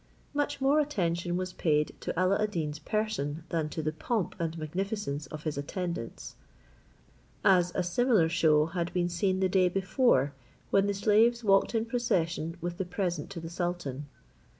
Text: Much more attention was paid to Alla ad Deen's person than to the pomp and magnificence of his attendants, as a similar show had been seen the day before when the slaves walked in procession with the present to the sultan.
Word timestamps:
Much 0.33 0.59
more 0.59 0.79
attention 0.79 1.37
was 1.37 1.53
paid 1.53 1.93
to 1.99 2.19
Alla 2.19 2.41
ad 2.41 2.49
Deen's 2.49 2.79
person 2.79 3.43
than 3.49 3.69
to 3.69 3.83
the 3.83 3.91
pomp 3.91 4.33
and 4.39 4.57
magnificence 4.57 5.23
of 5.27 5.43
his 5.43 5.59
attendants, 5.59 6.33
as 7.45 7.71
a 7.75 7.83
similar 7.83 8.27
show 8.27 8.65
had 8.65 8.91
been 8.93 9.09
seen 9.09 9.41
the 9.41 9.47
day 9.47 9.69
before 9.69 10.33
when 10.71 10.87
the 10.87 10.95
slaves 10.95 11.43
walked 11.43 11.75
in 11.75 11.85
procession 11.85 12.57
with 12.61 12.79
the 12.79 12.85
present 12.85 13.29
to 13.29 13.39
the 13.39 13.47
sultan. 13.51 14.07